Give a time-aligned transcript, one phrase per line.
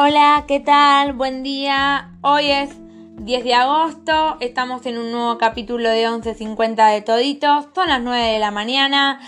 [0.00, 1.12] Hola, ¿qué tal?
[1.12, 2.12] Buen día.
[2.20, 2.70] Hoy es
[3.16, 4.36] 10 de agosto.
[4.38, 7.66] Estamos en un nuevo capítulo de 11.50 de Toditos.
[7.74, 9.18] Son las 9 de la mañana.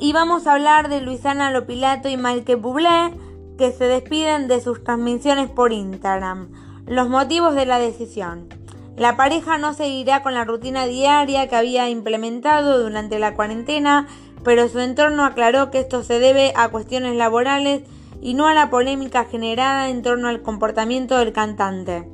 [0.00, 3.12] Y vamos a hablar de Luisana Lopilato y Michael Bublé
[3.58, 6.52] que se despiden de sus transmisiones por Instagram.
[6.86, 8.48] Los motivos de la decisión.
[8.96, 14.08] La pareja no seguirá con la rutina diaria que había implementado durante la cuarentena,
[14.42, 17.82] pero su entorno aclaró que esto se debe a cuestiones laborales
[18.20, 22.08] y no a la polémica generada en torno al comportamiento del cantante.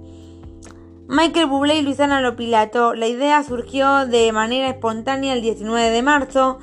[1.06, 6.58] Michael Bublé y Luisana Lopilato, la idea surgió de manera espontánea el 19 de marzo,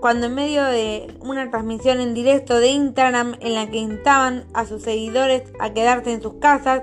[0.00, 4.66] cuando en medio de una transmisión en directo de Instagram en la que instaban a
[4.66, 6.82] sus seguidores a quedarse en sus casas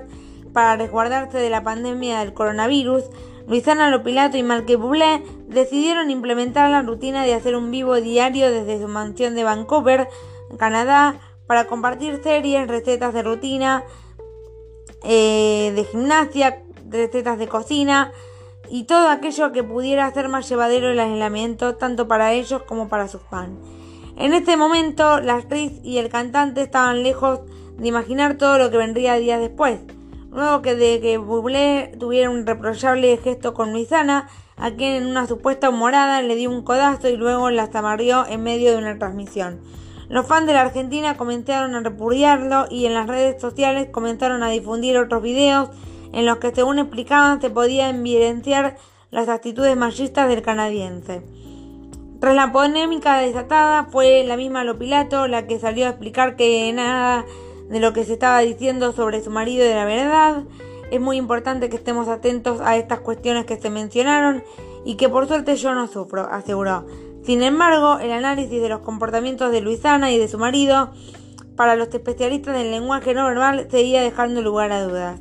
[0.52, 3.04] para resguardarse de la pandemia del coronavirus,
[3.46, 8.80] Luisana Lopilato y Michael Bublé decidieron implementar la rutina de hacer un vivo diario desde
[8.80, 10.08] su mansión de Vancouver,
[10.58, 13.84] Canadá, para compartir series, recetas de rutina,
[15.02, 18.12] eh, de gimnasia, recetas de cocina
[18.70, 23.08] y todo aquello que pudiera hacer más llevadero el aislamiento tanto para ellos como para
[23.08, 23.58] sus fans.
[24.16, 27.40] En este momento, la actriz y el cantante estaban lejos
[27.76, 29.80] de imaginar todo lo que vendría días después.
[30.30, 35.26] Luego que de que Bublé tuviera un reprochable gesto con Luisana, a quien en una
[35.26, 39.60] supuesta humorada le dio un codazo y luego la zamarrió en medio de una transmisión.
[40.08, 44.50] Los fans de la Argentina comenzaron a repudiarlo y en las redes sociales comenzaron a
[44.50, 45.70] difundir otros videos
[46.12, 48.76] en los que según explicaban se podía evidenciar
[49.10, 51.22] las actitudes machistas del canadiense.
[52.20, 57.24] Tras la polémica desatada fue la misma Lopilato la que salió a explicar que nada
[57.68, 60.44] de lo que se estaba diciendo sobre su marido era verdad.
[60.90, 64.44] Es muy importante que estemos atentos a estas cuestiones que se mencionaron
[64.84, 66.86] y que por suerte yo no sufro, aseguró.
[67.24, 70.92] Sin embargo, el análisis de los comportamientos de Luisana y de su marido
[71.56, 75.20] para los especialistas del lenguaje no verbal seguía dejando lugar a dudas.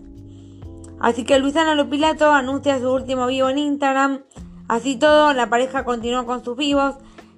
[0.99, 4.23] Así que Luisana Lopilato anuncia su último vivo en Instagram.
[4.67, 6.95] Así todo, la pareja continuó con sus vivos,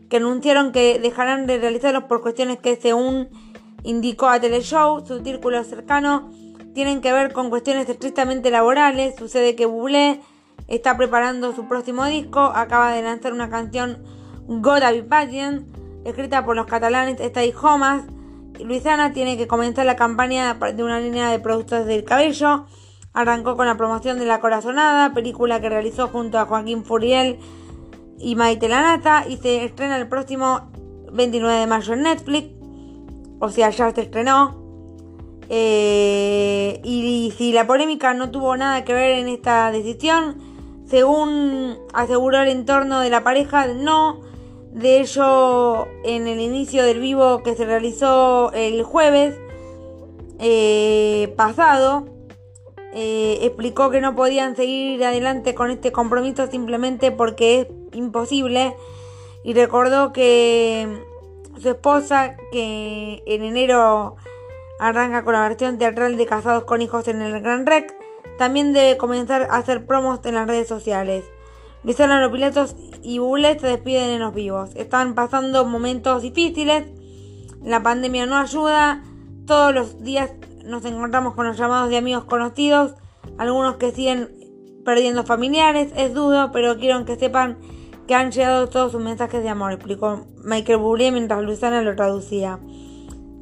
[0.09, 3.29] que anunciaron que dejarán de realizarlos por cuestiones que, según
[3.83, 6.31] indicó a Teleshow, su círculo cercano,
[6.73, 9.15] tienen que ver con cuestiones estrictamente laborales.
[9.15, 10.21] Sucede que Bublé
[10.67, 14.03] está preparando su próximo disco, acaba de lanzar una canción
[14.47, 15.65] Gotta Be Patient,
[16.05, 18.03] escrita por los catalanes Stay Homas.
[18.63, 22.65] Luisana tiene que comenzar la campaña de una línea de productos del cabello.
[23.13, 27.39] Arrancó con la promoción de La Corazonada, película que realizó junto a Joaquín Furiel
[28.19, 30.69] y Maite Lanata y se estrena el próximo
[31.11, 32.49] 29 de mayo en Netflix.
[33.39, 34.63] O sea, ya se estrenó.
[35.49, 40.37] Eh, y si la polémica no tuvo nada que ver en esta decisión,
[40.85, 44.21] según aseguró el entorno de la pareja, no.
[44.75, 49.33] De hecho, en el inicio del vivo que se realizó el jueves
[50.37, 52.05] eh, pasado,
[52.93, 58.75] eh, explicó que no podían seguir adelante con este compromiso simplemente porque es imposible
[59.45, 61.01] y recordó que
[61.57, 64.17] su esposa, que en enero
[64.77, 67.95] arranca con la versión teatral de Casados con Hijos en el Gran Rec,
[68.37, 71.23] también debe comenzar a hacer promos en las redes sociales.
[71.85, 74.71] Luisana los pilotos y Buble se despiden en los vivos.
[74.75, 76.83] Están pasando momentos difíciles.
[77.63, 79.03] La pandemia no ayuda.
[79.45, 80.31] Todos los días
[80.65, 82.95] nos encontramos con los llamados de amigos conocidos.
[83.37, 84.31] Algunos que siguen
[84.83, 85.93] perdiendo familiares.
[85.95, 87.59] Es dudo, pero quiero que sepan
[88.07, 92.59] que han llegado todos sus mensajes de amor, explicó Michael Bublé mientras Luisana lo traducía.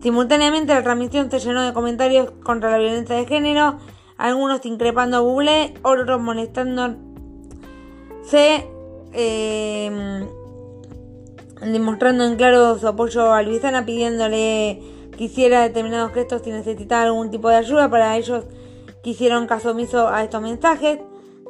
[0.01, 3.77] Simultáneamente la transmisión se llenó de comentarios contra la violencia de género,
[4.17, 7.12] algunos increpando a Bublé, otros molestando
[8.25, 8.67] se
[9.13, 10.27] em,
[11.61, 14.81] demostrando en claro su apoyo a Luisana, pidiéndole
[15.17, 17.89] que hiciera determinados gestos si necesitaba algún tipo de ayuda.
[17.89, 18.45] Para ellos
[19.03, 20.99] que hicieron caso omiso a estos mensajes.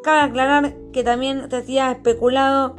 [0.03, 2.75] Cabe aclarar que también se hacía especulado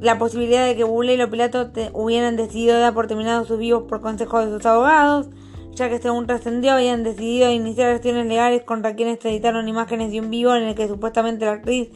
[0.00, 3.84] la posibilidad de que Buble y los Pilatos hubieran decidido dar por terminados sus vivos
[3.86, 5.28] por consejo de sus abogados,
[5.72, 10.30] ya que según trascendió habían decidido iniciar acciones legales contra quienes editaron imágenes de un
[10.30, 11.90] vivo en el que supuestamente la actriz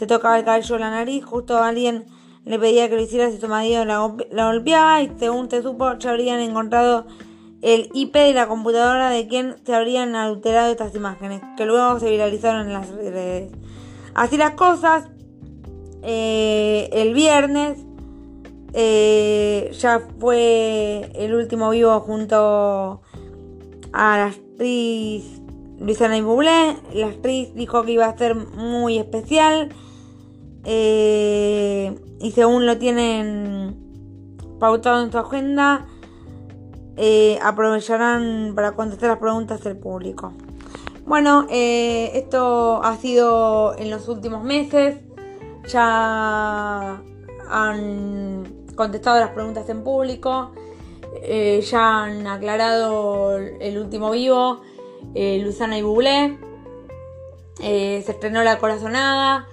[0.00, 2.06] se tocaba el cabello de la nariz, justo alguien
[2.46, 6.08] le pedía que lo hiciera si su marido la, golpeaba y según se supo ya
[6.08, 7.04] habrían encontrado
[7.60, 12.08] el IP de la computadora de quien se habrían adulterado estas imágenes, que luego se
[12.08, 13.52] viralizaron en las redes.
[14.14, 15.06] Así las cosas,
[16.02, 17.76] eh, el viernes
[18.72, 23.02] eh, ya fue el último vivo junto
[23.92, 25.42] a la actriz
[25.78, 26.78] Luisana Bublé.
[26.94, 29.68] La actriz dijo que iba a ser muy especial
[30.64, 33.76] eh, y según lo tienen
[34.58, 35.86] pautado en su agenda,
[36.96, 40.32] eh, aprovecharán para contestar las preguntas del público.
[41.06, 44.98] Bueno, eh, esto ha sido en los últimos meses.
[45.66, 47.02] Ya
[47.48, 50.52] han contestado las preguntas en público.
[51.22, 54.60] Ya han aclarado el último vivo,
[55.14, 56.38] Luzana y Bublé.
[57.58, 59.48] Se estrenó la corazonada.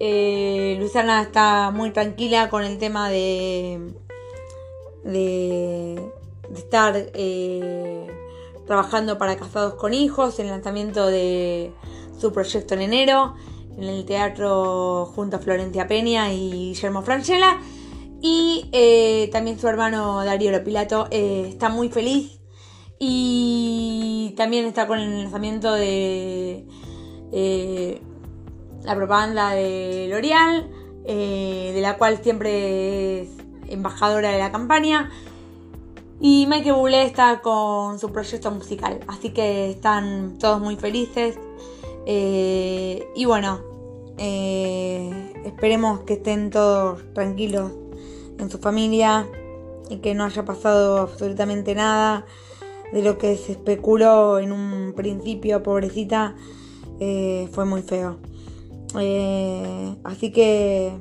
[0.00, 3.94] Luzana está muy tranquila con el tema de,
[5.04, 6.12] de,
[6.54, 6.94] estar
[8.66, 11.72] trabajando para Casados con Hijos, el lanzamiento de
[12.18, 13.34] su proyecto en enero,
[13.76, 17.58] en el teatro junto a Florencia Peña y Guillermo Franchella.
[18.20, 22.40] Y eh, también su hermano Darío Lopilato eh, está muy feliz.
[22.98, 26.66] Y también está con el lanzamiento de
[27.32, 28.00] eh,
[28.84, 30.70] la propaganda de L'Oreal,
[31.04, 33.28] de la cual siempre es
[33.68, 35.10] embajadora de la campaña.
[36.20, 39.00] Y Michael Bublé está con su proyecto musical.
[39.08, 41.38] Así que están todos muy felices.
[42.06, 43.60] y bueno,
[45.44, 47.72] esperemos que estén todos tranquilos
[48.38, 49.26] en su familia
[49.90, 52.24] y que no haya pasado absolutamente nada
[52.92, 56.36] de lo que se especuló en un principio, pobrecita,
[57.00, 58.18] eh, fue muy feo.
[59.00, 60.92] Eh, así que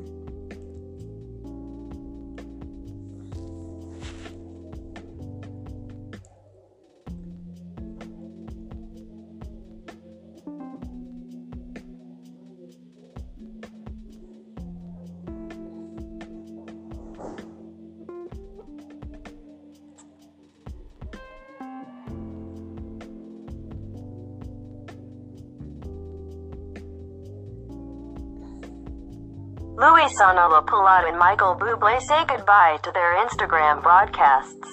[29.76, 34.70] Louis Sonolapulot and Michael Bublé say goodbye to their Instagram broadcasts.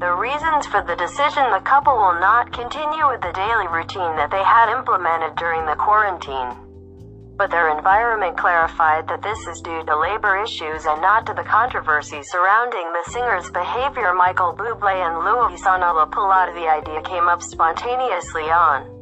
[0.00, 4.30] The reasons for the decision the couple will not continue with the daily routine that
[4.30, 6.56] they had implemented during the quarantine.
[7.36, 11.44] But their environment clarified that this is due to labor issues and not to the
[11.44, 14.14] controversy surrounding the singer's behavior.
[14.14, 18.97] Michael Bublé and Louis Sonolapulot the idea came up spontaneously on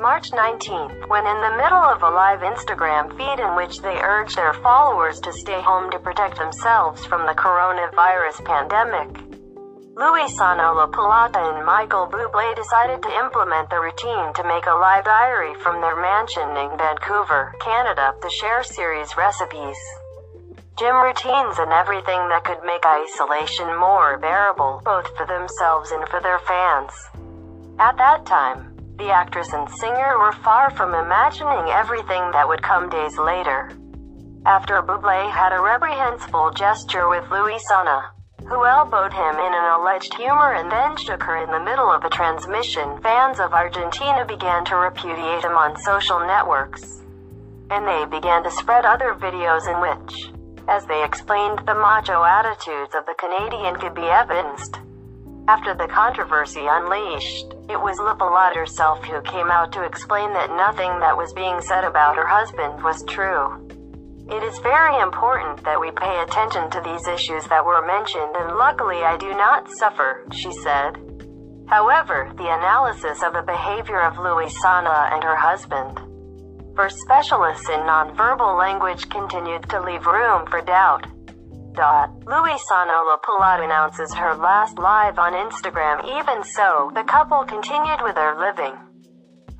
[0.00, 4.34] March 19th, when in the middle of a live Instagram feed in which they urged
[4.34, 9.12] their followers to stay home to protect themselves from the coronavirus pandemic.
[10.00, 15.04] Louis Sanola Pilata and Michael Bublé decided to implement the routine to make a live
[15.04, 19.76] diary from their mansion in Vancouver, Canada, to share series recipes,
[20.78, 26.22] gym routines and everything that could make isolation more bearable, both for themselves and for
[26.22, 26.90] their fans.
[27.78, 32.90] At that time, the actress and singer were far from imagining everything that would come
[32.90, 33.72] days later.
[34.44, 38.12] After Bublé had a reprehensible gesture with Luisana,
[38.46, 42.04] who elbowed him in an alleged humor and then shook her in the middle of
[42.04, 47.00] a transmission, fans of Argentina began to repudiate him on social networks.
[47.70, 50.28] And they began to spread other videos in which,
[50.68, 54.76] as they explained, the macho attitudes of the Canadian could be evidenced.
[55.50, 61.00] After the controversy unleashed, it was Lipolot herself who came out to explain that nothing
[61.00, 63.58] that was being said about her husband was true.
[64.30, 68.58] It is very important that we pay attention to these issues that were mentioned and
[68.58, 71.02] luckily I do not suffer, she said.
[71.66, 75.98] However, the analysis of the behavior of Luisana and her husband
[76.76, 81.08] for specialists in nonverbal language continued to leave room for doubt.
[81.74, 86.04] Luisana La announces her last live on Instagram.
[86.20, 88.74] Even so, the couple continued with their living.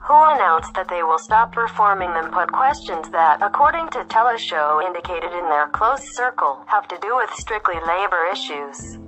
[0.09, 5.31] Who announced that they will stop performing them put questions that, according to Teleshow indicated
[5.33, 8.99] in their close circle, have to do with strictly labor issues.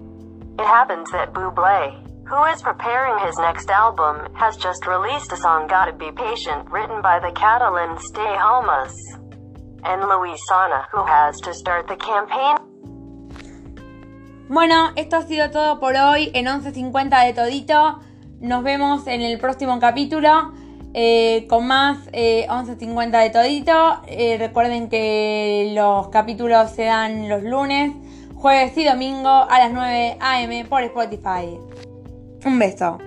[0.59, 5.66] It happens that Bublé, who is preparing his next album, has just released a song
[5.66, 8.94] Gotta Be Patient written by the Catalan Stay Homas.
[9.85, 12.56] And Luisana, who has to start the campaign
[14.52, 18.00] Bueno, esto ha sido todo por hoy en 11.50 de Todito.
[18.42, 20.52] Nos vemos en el próximo capítulo
[20.92, 24.02] eh, con más eh, 11.50 de Todito.
[24.06, 27.92] Eh, recuerden que los capítulos se dan los lunes,
[28.35, 31.59] jueves y domingo a las 9 am por Spotify.
[32.44, 32.99] Un beso.